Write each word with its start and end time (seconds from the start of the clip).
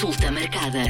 Consulta 0.00 0.30
marcada. 0.30 0.80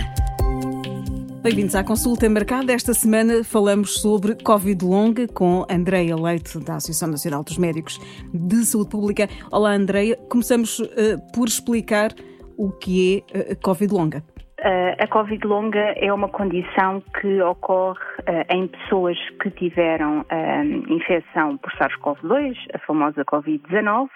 Bem-vindos 1.43 1.75
à 1.75 1.83
consulta 1.83 2.31
marcada. 2.31 2.73
Esta 2.73 2.95
semana 2.95 3.42
falamos 3.42 3.99
sobre 3.99 4.36
Covid 4.36 4.84
longa 4.84 5.26
com 5.26 5.67
Andreia 5.68 6.15
Leite, 6.15 6.60
da 6.60 6.76
Associação 6.76 7.08
Nacional 7.08 7.42
dos 7.42 7.58
Médicos 7.58 7.99
de 8.32 8.64
Saúde 8.64 8.91
Pública. 8.91 9.29
Olá, 9.50 9.75
Andreia. 9.75 10.16
Começamos 10.29 10.79
uh, 10.79 10.86
por 11.34 11.48
explicar 11.48 12.14
o 12.57 12.70
que 12.70 13.25
é 13.34 13.53
uh, 13.53 13.57
Covid 13.61 13.93
longa. 13.93 14.25
Uh, 14.61 14.93
a 14.99 15.07
Covid 15.07 15.47
longa 15.47 15.95
é 15.97 16.13
uma 16.13 16.29
condição 16.29 17.03
que 17.19 17.41
ocorre 17.41 17.99
uh, 17.99 18.55
em 18.55 18.67
pessoas 18.67 19.17
que 19.41 19.51
tiveram 19.53 20.21
uh, 20.21 20.93
infecção 20.93 21.57
por 21.57 21.73
SARS-CoV-2, 21.73 22.55
a 22.75 22.79
famosa 22.81 23.25
Covid-19, 23.25 24.11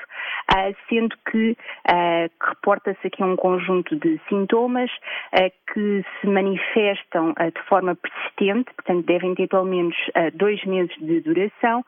sendo 0.87 1.17
que 1.31 1.57
reporta-se 2.47 3.07
aqui 3.07 3.25
um 3.25 3.37
conjunto 3.37 3.97
de 3.97 4.21
sintomas 4.29 4.91
que 5.73 6.05
se 6.21 6.27
manifestam 6.27 7.33
de 7.33 7.63
forma 7.67 7.97
persistente, 7.97 8.71
portanto 8.75 9.07
devem 9.07 9.35
ter 9.35 9.49
pelo 9.49 9.65
menos 9.65 9.97
dois 10.35 10.63
meses 10.65 10.95
de 10.99 11.21
duração, 11.23 11.83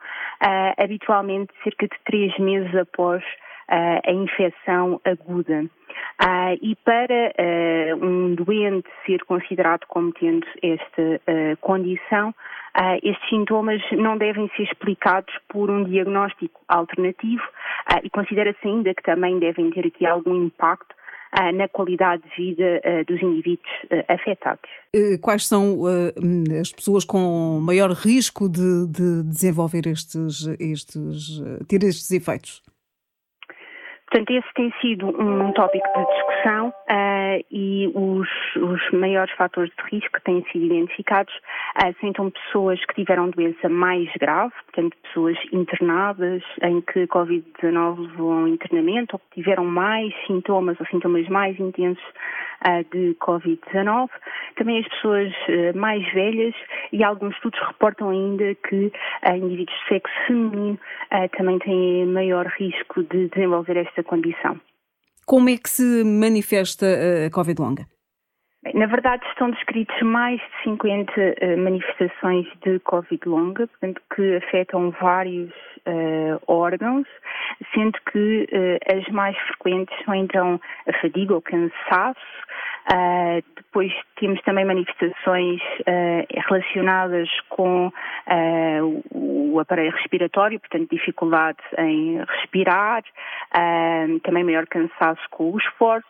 habitualmente 0.77 1.53
cerca 1.63 1.87
de 1.87 1.95
três 2.05 2.37
meses 2.39 2.73
após 2.75 3.23
a 3.69 4.11
infecção 4.11 4.99
aguda. 5.05 5.65
Uh, 6.19 6.57
e 6.63 6.75
para 6.77 7.31
uh, 7.37 8.03
um 8.03 8.33
doente 8.33 8.89
ser 9.05 9.23
considerado 9.25 9.85
como 9.87 10.11
tendo 10.13 10.47
esta 10.63 11.01
uh, 11.01 11.57
condição, 11.61 12.33
estes 13.01 13.29
sintomas 13.29 13.81
não 13.91 14.17
devem 14.17 14.49
ser 14.55 14.63
explicados 14.63 15.33
por 15.49 15.69
um 15.69 15.83
diagnóstico 15.83 16.61
alternativo 16.67 17.41
e 18.03 18.09
considera-se 18.11 18.67
ainda 18.67 18.93
que 18.93 19.01
também 19.01 19.39
devem 19.39 19.71
ter 19.71 19.87
aqui 19.87 20.05
algum 20.05 20.45
impacto 20.45 20.95
na 21.55 21.67
qualidade 21.67 22.21
de 22.21 22.35
vida 22.35 22.79
dos 23.07 23.19
indivíduos 23.19 23.67
afetados. 24.07 24.69
Quais 25.23 25.47
são 25.47 25.85
as 26.61 26.71
pessoas 26.71 27.03
com 27.03 27.59
maior 27.63 27.89
risco 27.93 28.47
de, 28.47 28.85
de 28.85 29.23
desenvolver 29.23 29.87
estes, 29.87 30.45
estes, 30.59 31.41
ter 31.67 31.83
estes 31.83 32.11
efeitos? 32.11 32.61
Portanto, 34.09 34.31
esse 34.31 34.53
tem 34.53 34.73
sido 34.79 35.07
um 35.07 35.51
tópico 35.51 35.85
de 35.85 36.05
discussão 36.05 36.69
uh, 36.69 37.45
e 37.51 37.91
os, 37.93 38.29
os, 38.55 38.91
maiores 38.91 39.33
fatores 39.35 39.69
de 39.75 39.95
risco 39.95 40.13
que 40.13 40.23
têm 40.23 40.45
sido 40.49 40.63
identificados 40.63 41.33
uh, 41.75 41.93
são 41.99 42.09
então 42.09 42.31
pessoas 42.31 42.83
que 42.85 42.95
tiveram 42.95 43.29
doença 43.29 43.67
mais 43.67 44.09
grave, 44.17 44.53
portanto, 44.65 44.95
pessoas 45.03 45.37
internadas 45.51 46.41
em 46.63 46.79
que 46.81 47.05
Covid-19 47.07 47.99
levou 47.99 48.31
a 48.31 48.35
um 48.37 48.47
internamento 48.47 49.17
ou 49.17 49.19
que 49.19 49.41
tiveram 49.41 49.65
mais 49.65 50.13
sintomas 50.25 50.79
ou 50.79 50.85
sintomas 50.85 51.27
mais 51.27 51.59
intensos 51.59 52.05
uh, 52.65 52.85
de 52.89 53.13
Covid-19. 53.15 54.09
Também 54.55 54.79
as 54.79 54.87
pessoas 54.87 55.33
mais 55.75 56.01
velhas 56.13 56.55
e 56.91 57.03
alguns 57.03 57.33
estudos 57.35 57.59
reportam 57.67 58.09
ainda 58.09 58.55
que 58.67 58.91
indivíduos 59.35 59.77
de 59.77 59.87
sexo 59.87 60.13
feminino 60.27 60.79
também 61.37 61.59
têm 61.59 62.05
maior 62.05 62.45
risco 62.47 63.03
de 63.03 63.29
desenvolver 63.29 63.77
esta 63.77 64.03
condição. 64.03 64.59
Como 65.25 65.49
é 65.49 65.57
que 65.57 65.69
se 65.69 66.03
manifesta 66.05 66.85
a 67.25 67.29
Covid 67.29 67.61
longa? 67.61 67.85
Na 68.73 68.85
verdade, 68.85 69.25
estão 69.27 69.51
descritos 69.51 70.01
mais 70.01 70.39
de 70.39 70.63
50 70.63 71.11
uh, 71.11 71.57
manifestações 71.57 72.45
de 72.65 72.79
Covid 72.79 73.21
longa, 73.27 73.67
portanto, 73.67 74.01
que 74.15 74.35
afetam 74.37 74.91
vários 74.99 75.51
uh, 75.85 76.41
órgãos, 76.47 77.07
sendo 77.73 77.97
que 78.11 78.47
uh, 78.51 78.97
as 78.97 79.07
mais 79.09 79.37
frequentes 79.47 79.95
são 80.03 80.15
então 80.15 80.59
a 80.87 80.93
fadiga 81.01 81.35
ou 81.35 81.41
cansaço, 81.41 82.19
Uh, 82.89 83.43
depois 83.55 83.91
temos 84.17 84.41
também 84.43 84.63
manifestações 84.63 85.61
uh, 85.81 86.25
relacionadas 86.47 87.29
com 87.49 87.87
uh, 87.87 89.03
o 89.11 89.59
aparelho 89.59 89.91
respiratório, 89.91 90.57
portanto, 90.59 90.89
dificuldade 90.89 91.57
em 91.77 92.23
respirar, 92.23 93.03
também 94.23 94.43
maior 94.43 94.65
cansaço 94.67 95.21
com 95.31 95.53
os 95.53 95.63
esforços. 95.63 96.09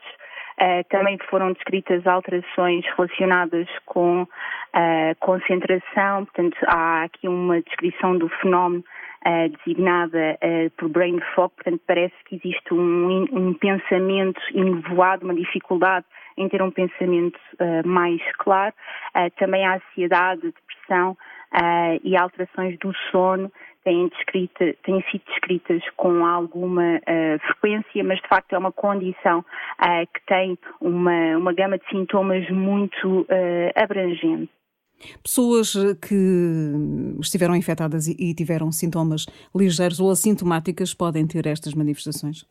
também 0.89 1.17
foram 1.29 1.53
descritas 1.53 2.05
alterações 2.05 2.85
relacionadas 2.95 3.67
com 3.85 4.27
a 4.73 5.15
concentração, 5.19 6.25
portanto, 6.25 6.57
há 6.67 7.03
aqui 7.03 7.27
uma 7.27 7.61
descrição 7.61 8.17
do 8.17 8.27
fenómeno 8.41 8.83
uh, 9.25 9.49
designada 9.57 10.37
uh, 10.41 10.69
por 10.77 10.89
brain 10.89 11.19
fog, 11.33 11.53
portanto 11.55 11.81
parece 11.87 12.15
que 12.25 12.35
existe 12.35 12.73
um, 12.73 13.25
um 13.31 13.53
pensamento 13.53 14.41
enevoado, 14.53 15.25
uma 15.25 15.35
dificuldade 15.35 16.05
em 16.37 16.47
ter 16.49 16.61
um 16.61 16.71
pensamento 16.71 17.39
uh, 17.59 17.87
mais 17.87 18.21
claro. 18.37 18.73
também 19.37 19.65
a 19.65 19.75
ansiedade, 19.75 20.41
depressão 20.41 21.17
e 22.03 22.15
alterações 22.15 22.77
do 22.79 22.93
sono 23.09 23.51
têm, 23.83 24.09
descrita, 24.09 24.75
têm 24.83 25.01
sido 25.09 25.23
descritas 25.27 25.81
com 25.95 26.25
alguma 26.25 27.01
frequência, 27.47 28.03
mas 28.03 28.19
de 28.19 28.27
facto 28.27 28.53
é 28.53 28.57
uma 28.57 28.71
condição 28.71 29.43
que 30.13 30.25
tem 30.27 30.57
uma, 30.81 31.37
uma 31.37 31.53
gama 31.53 31.77
de 31.77 31.87
sintomas 31.89 32.47
muito 32.49 33.25
abrangente. 33.75 34.51
Pessoas 35.23 35.73
que 36.01 36.73
estiveram 37.21 37.55
infectadas 37.55 38.07
e 38.07 38.33
tiveram 38.33 38.71
sintomas 38.71 39.25
ligeiros 39.55 39.99
ou 39.99 40.09
assintomáticas 40.09 40.93
podem 40.93 41.27
ter 41.27 41.45
estas 41.45 41.73
manifestações? 41.73 42.45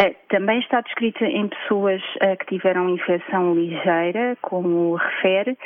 Eh, 0.00 0.14
também 0.28 0.60
está 0.60 0.80
descrita 0.80 1.24
em 1.24 1.48
pessoas 1.48 2.00
eh, 2.20 2.36
que 2.36 2.46
tiveram 2.46 2.88
infecção 2.88 3.54
ligeira, 3.54 4.36
como 4.42 4.94
refere. 4.94 5.58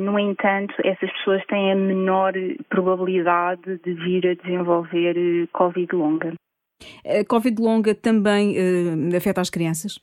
No 0.00 0.18
entanto, 0.18 0.74
essas 0.84 1.10
pessoas 1.12 1.44
têm 1.46 1.72
a 1.72 1.76
menor 1.76 2.32
probabilidade 2.70 3.78
de 3.84 3.92
vir 3.92 4.26
a 4.26 4.34
desenvolver 4.34 5.46
Covid 5.52 5.94
longa. 5.94 6.32
A 7.04 7.24
Covid 7.28 7.60
longa 7.60 7.94
também 7.94 8.56
afeta 9.14 9.40
as 9.40 9.50
crianças? 9.50 10.00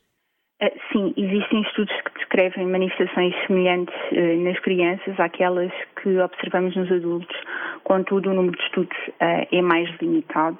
Sim, 0.92 1.12
existem 1.16 1.60
estudos 1.62 1.94
que 2.02 2.18
descrevem 2.18 2.66
manifestações 2.66 3.34
semelhantes 3.46 3.94
uh, 4.12 4.42
nas 4.42 4.58
crianças 4.60 5.18
àquelas 5.20 5.70
que 6.02 6.18
observamos 6.18 6.74
nos 6.74 6.90
adultos, 6.90 7.36
contudo 7.84 8.30
o 8.30 8.34
número 8.34 8.56
de 8.56 8.62
estudos 8.64 8.96
uh, 9.20 9.46
é 9.52 9.62
mais 9.62 9.88
limitado. 10.00 10.58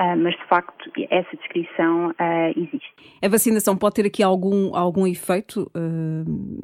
Uh, 0.00 0.16
mas 0.16 0.34
de 0.36 0.44
facto 0.44 0.92
essa 1.10 1.36
descrição 1.36 2.14
existe. 2.56 2.94
A 3.20 3.28
vacinação 3.28 3.76
pode 3.76 3.96
ter 3.96 4.06
aqui 4.06 4.22
algum, 4.22 4.76
algum 4.76 5.06
efeito 5.06 5.68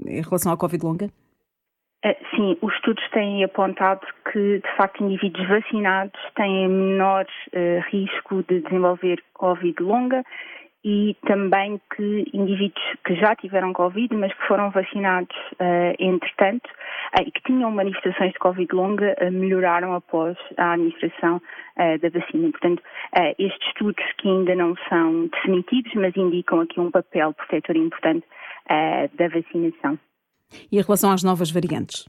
em 0.06 0.22
relação 0.22 0.53
à 0.53 0.56
Covid 0.56 0.84
longa? 0.84 1.11
Sim, 2.37 2.56
os 2.62 2.73
estudos 2.75 3.03
têm 3.11 3.43
apontado 3.43 4.06
que, 4.31 4.61
de 4.61 4.77
facto, 4.77 5.03
indivíduos 5.03 5.49
vacinados 5.49 6.21
têm 6.37 6.69
menor 6.69 7.27
risco 7.91 8.44
de 8.49 8.61
desenvolver 8.61 9.21
Covid 9.33 9.83
longa 9.83 10.23
e 10.84 11.17
também 11.27 11.81
que 11.97 12.25
indivíduos 12.34 12.84
que 13.06 13.15
já 13.17 13.34
tiveram 13.34 13.72
Covid, 13.72 14.15
mas 14.15 14.33
que 14.34 14.47
foram 14.47 14.71
vacinados 14.71 15.34
uh, 15.55 15.95
entretanto 15.99 16.67
uh, 17.19 17.22
e 17.27 17.31
que 17.31 17.43
tinham 17.45 17.71
manifestações 17.71 18.33
de 18.33 18.39
Covid 18.39 18.69
longa, 18.75 19.17
uh, 19.21 19.33
melhoraram 19.33 19.94
após 19.94 20.37
a 20.59 20.73
administração 20.73 21.41
da 21.77 22.09
vacina. 22.09 22.50
Portanto, 22.53 22.81
estes 23.37 23.67
estudos 23.67 24.05
que 24.19 24.28
ainda 24.28 24.55
não 24.55 24.77
são 24.89 25.27
definitivos, 25.27 25.93
mas 25.94 26.17
indicam 26.17 26.61
aqui 26.61 26.78
um 26.78 26.89
papel 26.89 27.34
protetor 27.34 27.75
importante 27.75 28.25
da 28.69 29.28
vacinação. 29.28 29.99
E 30.71 30.78
em 30.78 30.83
relação 30.83 31.11
às 31.11 31.25
novas 31.25 31.50
variantes? 31.50 32.05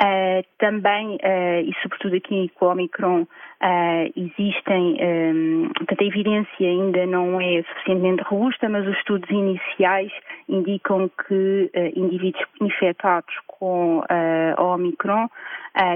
Uh, 0.00 0.42
também, 0.56 1.16
uh, 1.16 1.60
e 1.60 1.74
sobretudo 1.82 2.16
aqui 2.16 2.50
com 2.54 2.64
o 2.64 2.70
Omicron, 2.70 3.20
uh, 3.20 4.12
existem, 4.16 4.96
um, 4.98 5.70
portanto, 5.76 6.00
a 6.00 6.04
evidência 6.06 6.66
ainda 6.66 7.04
não 7.04 7.38
é 7.38 7.62
suficientemente 7.64 8.22
robusta, 8.22 8.66
mas 8.70 8.86
os 8.86 8.96
estudos 8.96 9.28
iniciais 9.28 10.10
indicam 10.48 11.10
que 11.28 11.70
indivíduos 11.94 12.42
infectados 12.62 13.34
com 13.46 14.02
a 14.08 14.62
Omicron 14.62 15.28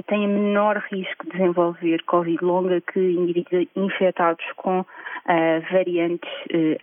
têm 0.07 0.29
menor 0.29 0.83
risco 0.91 1.25
de 1.25 1.33
desenvolver 1.33 2.03
Covid 2.05 2.45
longa 2.45 2.81
que 2.81 3.01
indivíduos 3.01 3.67
infectados 3.77 4.45
com 4.57 4.85
variantes 5.73 6.31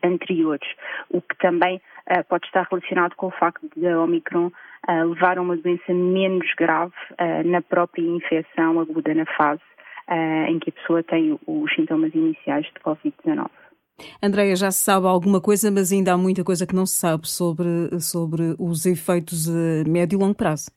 anteriores, 0.04 0.68
o 1.10 1.22
que 1.22 1.38
também 1.38 1.82
pode 2.28 2.46
estar 2.48 2.68
relacionado 2.70 3.16
com 3.16 3.28
o 3.28 3.32
facto 3.32 3.68
de 3.76 3.88
a 3.88 4.00
Omicron 4.02 4.52
uh, 4.88 5.10
levar 5.10 5.38
a 5.38 5.42
uma 5.42 5.58
doença 5.58 5.94
menos 5.94 6.48
grave 6.58 6.94
uh, 7.14 7.48
na 7.48 7.62
própria 7.62 8.04
infecção 8.04 8.80
aguda, 8.80 9.14
na 9.14 9.26
fase 9.38 9.62
uh, 10.10 10.50
em 10.50 10.60
que 10.60 10.70
a 10.70 10.74
pessoa 10.74 11.04
tem 11.04 11.38
os 11.46 11.76
sintomas 11.76 12.14
iniciais 12.14 12.66
de 12.66 12.80
Covid-19. 12.84 13.50
Andreia, 14.22 14.56
já 14.56 14.72
se 14.72 14.80
sabe 14.80 15.06
alguma 15.06 15.40
coisa, 15.40 15.70
mas 15.70 15.92
ainda 15.92 16.14
há 16.14 16.18
muita 16.18 16.44
coisa 16.44 16.66
que 16.66 16.76
não 16.76 16.86
se 16.86 16.98
sabe 16.98 17.28
sobre, 17.28 18.00
sobre 18.00 18.56
os 18.58 18.86
efeitos 18.86 19.48
a 19.48 19.88
médio 19.88 20.18
e 20.18 20.20
longo 20.20 20.36
prazo. 20.36 20.72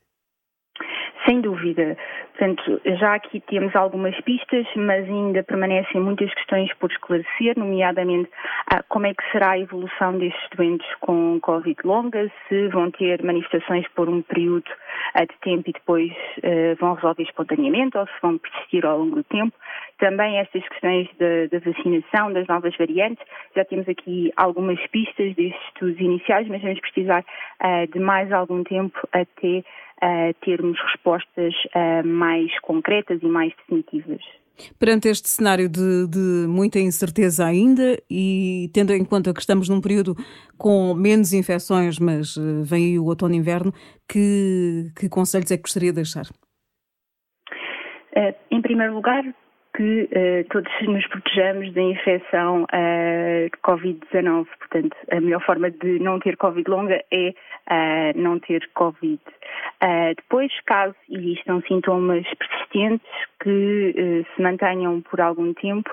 Sem 1.27 1.41
dúvida. 1.41 1.97
Portanto, 2.37 2.81
já 2.99 3.15
aqui 3.15 3.41
temos 3.41 3.75
algumas 3.75 4.19
pistas, 4.23 4.67
mas 4.77 5.05
ainda 5.09 5.43
permanecem 5.43 6.01
muitas 6.01 6.33
questões 6.35 6.73
por 6.75 6.91
esclarecer, 6.91 7.57
nomeadamente 7.57 8.29
ah, 8.71 8.83
como 8.89 9.07
é 9.07 9.15
que 9.15 9.23
será 9.33 9.53
a 9.53 9.59
evolução 9.59 10.19
destes 10.19 10.49
doentes 10.55 10.87
com 11.01 11.39
Covid 11.41 11.79
longa, 11.85 12.31
se 12.49 12.69
vão 12.69 12.91
ter 12.91 13.23
manifestações 13.23 13.87
por 13.95 14.09
um 14.09 14.21
período 14.21 14.71
ah, 15.15 15.25
de 15.25 15.35
tempo 15.41 15.71
e 15.71 15.73
depois 15.73 16.13
ah, 16.43 16.77
vão 16.79 16.95
resolver 16.95 17.23
espontaneamente 17.23 17.97
ou 17.97 18.07
se 18.07 18.21
vão 18.21 18.37
persistir 18.37 18.85
ao 18.85 18.99
longo 18.99 19.17
do 19.17 19.25
tempo. 19.25 19.57
Também 19.99 20.39
estas 20.39 20.67
questões 20.69 21.09
da, 21.19 21.59
vacinação, 21.61 22.33
das 22.33 22.47
novas 22.49 22.77
variantes, 22.77 23.25
já 23.55 23.65
temos 23.65 23.89
aqui 23.89 24.31
algumas 24.37 24.85
pistas 24.89 25.35
destes 25.37 25.65
estudos 25.69 26.01
iniciais, 26.01 26.49
mas 26.49 26.61
vamos 26.61 26.81
precisar 26.81 27.25
de 27.93 28.01
mais 28.01 28.31
algum 28.33 28.65
tempo 28.65 28.99
até 29.13 29.63
uh, 30.05 30.35
termos 30.45 30.79
respostas 30.93 31.55
uh, 31.75 32.07
mais 32.07 32.51
concretas 32.61 33.21
e 33.23 33.27
mais 33.27 33.53
definitivas. 33.57 34.21
Perante 34.79 35.09
este 35.09 35.29
cenário 35.29 35.69
de, 35.69 36.07
de, 36.07 36.47
muita 36.47 36.79
incerteza 36.79 37.45
ainda 37.45 37.99
e 38.09 38.71
tendo 38.73 38.93
em 38.93 39.05
conta 39.05 39.35
que 39.35 39.41
estamos 39.41 39.69
num 39.69 39.81
período 39.81 40.15
com 40.57 40.95
menos 40.95 41.33
infecções, 41.33 41.99
mas 41.99 42.37
uh, 42.37 42.63
vem 42.63 42.93
aí 42.93 42.99
o 42.99 43.07
outono 43.07 43.35
e 43.35 43.39
inverno, 43.39 43.73
que, 44.09 44.93
que 44.97 45.09
conselhos 45.09 45.51
é 45.51 45.57
que 45.57 45.63
gostaria 45.63 45.91
de 45.91 45.97
deixar? 45.97 46.27
Uh, 48.17 48.33
em 48.51 48.63
primeiro 48.63 48.95
lugar, 48.95 49.25
que 49.77 50.05
uh, 50.05 50.49
todos 50.51 50.71
nos 50.83 51.07
protejamos 51.09 51.73
da 51.75 51.83
infecção 51.83 52.63
uh, 52.63 53.51
Covid-19. 53.67 54.47
Portanto, 54.59 54.97
a 55.11 55.21
melhor 55.21 55.45
forma 55.45 55.71
de 55.71 55.99
não 55.99 56.21
ter 56.21 56.37
Covid 56.37 56.71
longa 56.71 57.03
é 57.13 57.35
uh, 57.71 58.19
não 58.19 58.39
ter 58.39 58.69
Covid. 58.75 59.21
depois, 60.17 60.51
caso 60.65 60.95
existam 61.11 61.61
sintomas 61.67 62.27
persistentes 62.39 63.07
que 63.43 64.25
se 64.35 64.43
mantenham 64.43 65.03
por 65.03 65.21
algum 65.21 65.53
tempo, 65.53 65.91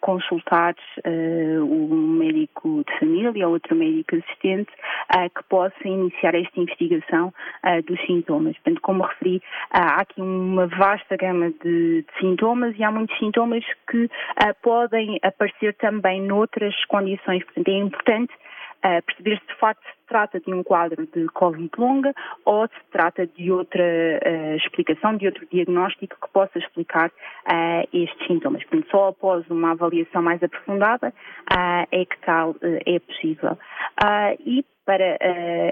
consultar 0.00 0.74
o 1.62 1.94
médico 1.94 2.82
de 2.84 2.98
família 2.98 3.46
ou 3.46 3.52
outro 3.54 3.76
médico 3.76 4.16
assistente 4.16 4.72
que 5.34 5.44
possa 5.48 5.86
iniciar 5.86 6.34
esta 6.34 6.58
investigação 6.58 7.32
dos 7.86 8.00
sintomas. 8.06 8.54
Portanto, 8.54 8.80
como 8.80 9.04
referi, 9.04 9.40
há 9.70 10.00
aqui 10.00 10.20
uma 10.20 10.66
vasta 10.66 11.16
gama 11.16 11.50
de, 11.62 12.02
de 12.02 12.06
sintomas 12.18 12.74
e 12.78 12.82
há 12.82 12.90
muitos 12.90 13.16
sintomas 13.18 13.64
que 13.90 14.04
uh, 14.04 14.10
podem 14.62 15.18
aparecer 15.22 15.74
também 15.74 16.20
noutras 16.22 16.74
condições. 16.86 17.44
Portanto, 17.44 17.68
é 17.68 17.78
importante 17.78 18.32
perceber 19.06 19.40
se 19.40 19.46
de 19.46 19.58
facto 19.58 19.82
se 19.82 20.06
trata 20.06 20.40
de 20.40 20.52
um 20.52 20.62
quadro 20.62 21.06
de 21.06 21.26
Covid 21.28 21.70
longa 21.76 22.14
ou 22.44 22.66
se 22.66 22.90
trata 22.92 23.26
de 23.26 23.50
outra 23.50 23.82
uh, 23.82 24.56
explicação, 24.56 25.16
de 25.16 25.26
outro 25.26 25.46
diagnóstico 25.50 26.16
que 26.20 26.32
possa 26.32 26.58
explicar 26.58 27.08
uh, 27.08 27.88
estes 27.92 28.26
sintomas. 28.26 28.62
Portanto, 28.64 28.90
só 28.90 29.08
após 29.08 29.48
uma 29.50 29.72
avaliação 29.72 30.22
mais 30.22 30.42
aprofundada 30.42 31.12
é 31.90 32.04
que 32.04 32.18
tal 32.24 32.54
é 32.62 32.98
possível. 32.98 33.58
e 34.40 34.64
para 34.84 35.16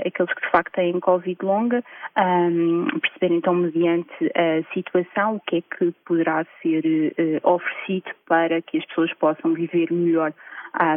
aqueles 0.04 0.32
que 0.34 0.40
de 0.40 0.50
facto 0.50 0.72
têm 0.72 0.98
Covid 0.98 1.38
longa, 1.42 1.84
um, 2.18 2.86
perceber 3.00 3.34
então 3.34 3.54
mediante 3.54 4.32
a 4.34 4.72
situação 4.72 5.36
o 5.36 5.40
que 5.40 5.56
é 5.58 5.60
que 5.62 5.92
poderá 6.04 6.44
ser 6.60 7.14
oferecido 7.42 8.10
para 8.26 8.60
que 8.62 8.78
as 8.78 8.86
pessoas 8.86 9.12
possam 9.14 9.54
viver 9.54 9.92
melhor 9.92 10.32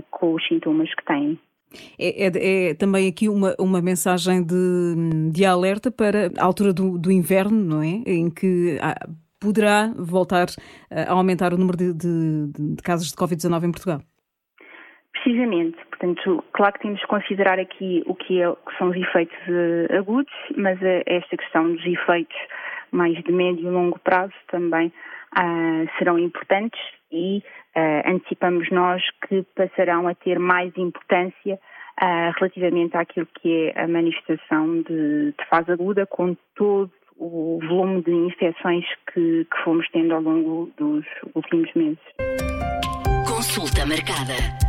com 0.09 0.33
os 0.33 0.47
sintomas 0.47 0.93
que 0.93 1.05
têm. 1.05 1.39
É, 1.99 2.27
é, 2.27 2.69
é, 2.69 2.73
também 2.73 3.07
aqui 3.07 3.27
uma, 3.27 3.55
uma 3.59 3.81
mensagem 3.81 4.43
de, 4.43 5.31
de 5.31 5.45
alerta 5.45 5.91
para 5.91 6.31
a 6.37 6.43
altura 6.43 6.73
do, 6.73 6.97
do 6.97 7.11
inverno, 7.11 7.57
não 7.57 7.81
é? 7.81 8.01
Em 8.05 8.29
que 8.29 8.77
poderá 9.39 9.91
voltar 9.95 10.47
a 10.89 11.11
aumentar 11.11 11.53
o 11.53 11.57
número 11.57 11.77
de, 11.77 11.93
de, 11.93 12.75
de 12.75 12.83
casos 12.83 13.11
de 13.11 13.15
Covid-19 13.15 13.63
em 13.65 13.71
Portugal. 13.71 14.01
Precisamente, 15.11 15.77
portanto, 15.89 16.43
claro 16.53 16.73
que 16.73 16.81
temos 16.81 17.01
que 17.01 17.07
considerar 17.07 17.59
aqui 17.59 18.03
o 18.05 18.15
que, 18.15 18.41
é, 18.41 18.49
que 18.49 18.77
são 18.77 18.89
os 18.89 18.95
efeitos 18.95 19.37
uh, 19.47 19.97
agudos, 19.97 20.33
mas 20.55 20.79
uh, 20.79 21.03
esta 21.05 21.35
questão 21.35 21.73
dos 21.73 21.85
efeitos 21.85 22.37
mais 22.91 23.21
de 23.23 23.31
médio 23.31 23.67
e 23.67 23.71
longo 23.71 23.99
prazo 23.99 24.33
também 24.49 24.87
uh, 24.87 25.97
serão 25.97 26.17
importantes 26.17 26.79
e 27.11 27.41
antecipamos 28.05 28.69
nós 28.71 29.01
que 29.27 29.43
passarão 29.55 30.07
a 30.07 30.15
ter 30.15 30.39
mais 30.39 30.71
importância 30.77 31.59
relativamente 32.37 32.95
àquilo 32.95 33.27
que 33.41 33.71
é 33.75 33.83
a 33.83 33.87
manifestação 33.87 34.81
de, 34.83 35.31
de 35.31 35.45
fase 35.49 35.71
aguda, 35.71 36.05
com 36.05 36.35
todo 36.55 36.91
o 37.17 37.59
volume 37.67 38.03
de 38.03 38.11
infecções 38.11 38.85
que, 39.11 39.45
que 39.45 39.63
fomos 39.63 39.87
tendo 39.91 40.13
ao 40.13 40.21
longo 40.21 40.71
dos 40.77 41.05
últimos 41.33 41.73
meses. 41.73 41.99
Consulta 43.27 43.85
marcada. 43.85 44.66